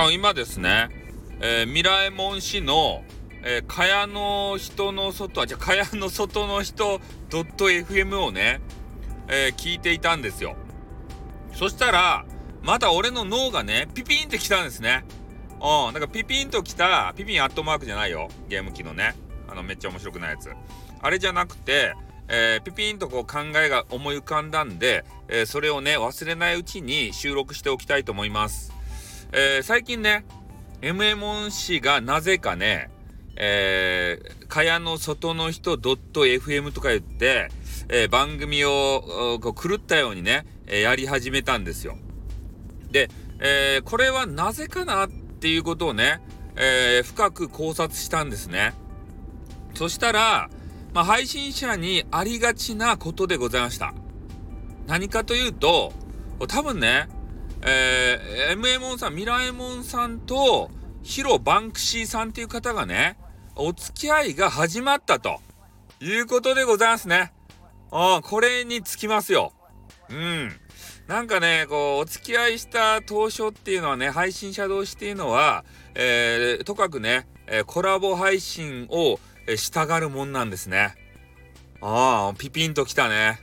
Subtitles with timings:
[0.00, 0.90] あ今ですね、
[1.40, 3.02] えー、ミラエモン市の、
[3.42, 8.60] えー、蚊帳の人の外、あ、じゃ蚊帳の外の人 .fm をね、
[9.26, 10.54] えー、聞いていたんですよ。
[11.52, 12.24] そしたら、
[12.62, 15.04] また俺の脳がね、ピピンって来たんですね。
[15.54, 18.28] うん、なんかピピンと来た、ピピンアットマークじゃないよ。
[18.48, 19.16] ゲーム機のね。
[19.48, 20.48] あの、めっちゃ面白くないやつ。
[21.02, 21.94] あれじゃなくて、
[22.28, 28.77] えー、ピピンとこう考えが思い浮かんだんで、えー、それをね、忘れないうちに収録しておきたいと思います。
[29.32, 30.24] えー、最近ね、
[30.80, 32.90] MMON 氏がなぜかね、
[33.36, 37.50] えー、かやの外の人 .fm とか言って、
[37.88, 41.98] えー、番組をこう狂ったようにね、えー、やり始めたんですよ。
[42.90, 43.10] で、
[43.40, 46.20] えー、これはなぜかなっていうことをね、
[46.56, 48.72] えー、深く考察したんですね。
[49.74, 50.48] そしたら、
[50.94, 53.92] まあ、配信者にありがちなことでございました。
[54.86, 55.92] 何かというと、
[56.48, 57.08] 多分ね、
[57.62, 60.70] えー、MMON さん、ミラエモンさんと、
[61.02, 63.16] ヒロ・バンクシーさんっていう方がね、
[63.56, 65.40] お付き合いが始まったと
[66.00, 67.32] いうことでございますね。
[67.90, 69.52] あこれにつきますよ。
[70.10, 70.52] うん。
[71.06, 80.94] なんかね、こう、お付き合いした当初っていうのはね、配信者同士っていうのは、えー、とかくね、え、コラボ配信を、え、したがるもんなんですね。
[81.80, 83.40] ああ、ピピンときたね。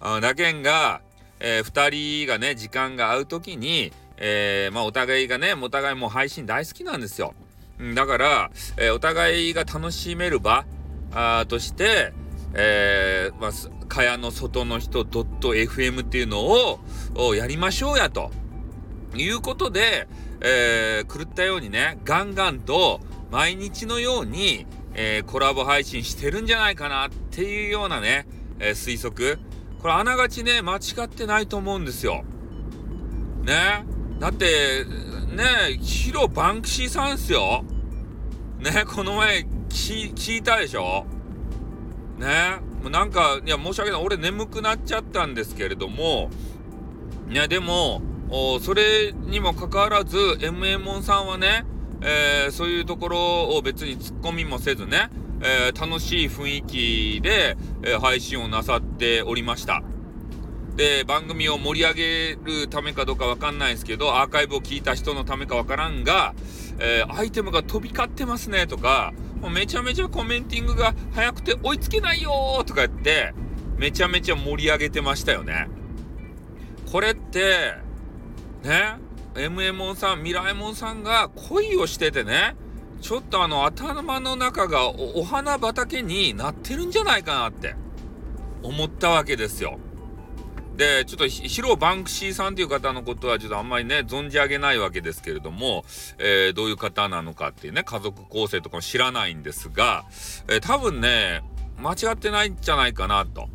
[0.00, 1.02] あだけんが、
[1.46, 7.34] えー、2人がね、時間が合う時に、えー、まあ、お互いがね、お互いもう配信大好きなんですよ。
[7.94, 10.64] だから、えー、お互いが楽しめる場
[11.12, 12.14] あとして、
[12.54, 16.46] えー、まあ、かやの外の人 .fm っていうの
[17.14, 18.30] をやりましょうやと
[19.14, 20.08] いうことで、
[20.40, 28.26] えー、狂ったようにね、ガンガンと毎日のように、えー、コラボ配信してるんじゃないかなっていうようなね、
[28.60, 29.38] え、推測。
[29.84, 32.24] これあながちね、間違ってないと思うんですよ。
[33.42, 33.84] ね。
[34.18, 34.86] だって、
[35.36, 37.66] ね、ヒロバンクシーさんっすよ。
[38.60, 41.04] ね、この前聞いたでしょ？
[42.16, 46.30] ねもうなんかいや申し訳ない俺眠くなっちゃったんですけれども
[47.28, 48.00] いやでも
[48.62, 51.66] それにもかかわらず MM さんはね、
[52.00, 53.18] えー、そういうところ
[53.50, 55.10] を別にツッコミもせずね、
[55.42, 59.82] えー、楽しい雰囲気で、えー、配信をなさっておりました。
[60.76, 66.34] で、番組を盛り上げるためかどうかわかんないですけど、アーカイブを聞いた人のためかわからんが、
[66.78, 73.34] えー、アイテムが飛び交ってますねとか、もうめちゃめちゃコメンティングが早くて追いつけないよとか言って、
[73.76, 75.68] めちゃめちゃ盛り上げてましたよね。
[76.90, 77.74] これって、
[78.64, 78.96] ね、
[79.34, 82.56] MMO さん、ミラエモンさんが恋をしててね、
[83.04, 87.76] ちょっとあの頭の中がお花畑になってるんじゃないかなって
[88.62, 89.78] 思ったわけですよ。
[90.78, 95.84] で、ちょっとヒロ・バンクシーさんという方のことはちょっとあんまりね、存じ上げないわけですけれども、
[96.16, 100.06] えー、どういう方なのかっていうね、家族構成とかも知らないんですが、
[100.48, 101.42] えー、多分ね、
[101.76, 103.50] 間違ってないんじゃないかなと。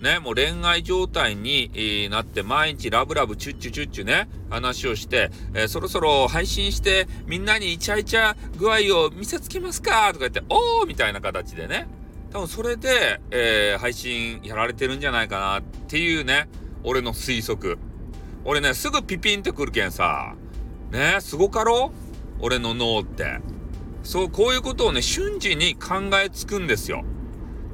[0.00, 11.86] ね、もう恋愛状態に、なって毎日ラブラブチュッチュチュッチュね、話をして、えー、そろそろ配信してみんなにイチャイチャ具合を見せつけますかとか言って、おーみたいな形でね、
[12.32, 16.48] 多分それで、えー、配信やられてるんじゃないかなっていうね、
[16.82, 17.78] 俺の推測。
[18.44, 20.34] 俺ね、すぐピピンってくるけんさ、
[20.90, 21.92] ね、すごかろ？
[22.40, 23.38] 俺の脳って。
[24.02, 27.04] そう、こういうことをね、瞬時に考えつくんですよ。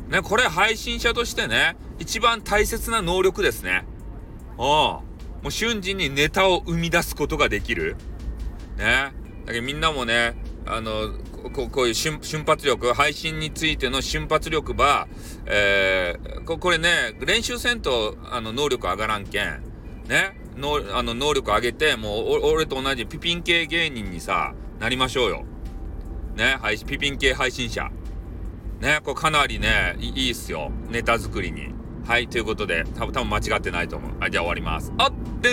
[0.09, 3.85] ね、これ配信者としてね、一番大切な能力ですね。
[4.53, 4.57] うん。
[4.63, 5.03] も
[5.47, 7.97] う瞬時にネタを生み出すことができる。
[8.77, 9.13] ね。
[9.47, 11.13] だけどみんなもね、あの、
[11.53, 15.07] ここういう瞬発力、配信についての瞬発力は、
[15.47, 19.63] えー、ここれね、練習せんと、あの、能力上がらんけん。
[20.09, 20.41] ね。
[20.57, 25.45] のあの能力上げて、もう、俺と同じピピン系芸人にさ、なりましょうよ。
[26.35, 26.57] ね。
[26.61, 27.91] 配ピピン系配信者。
[28.81, 29.01] ね。
[29.05, 30.71] これかなりね、いいっすよ。
[30.91, 31.73] ネタ作りに。
[32.07, 32.29] はい。
[32.29, 34.19] ということで、多分、多分間違ってないと思う。
[34.21, 34.31] はい。
[34.31, 34.93] じゃあ終わります。
[34.99, 35.51] あって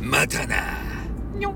[0.00, 0.78] またな
[1.34, 1.54] にょ